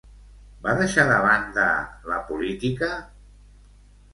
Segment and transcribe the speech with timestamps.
[0.67, 1.67] Va deixar de banda
[2.13, 2.91] la política?